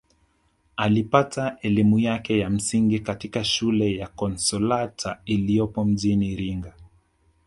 [0.77, 6.73] Alipata elimu yake ya msingi katika shule ya Consalata iliyopo mjini Iringa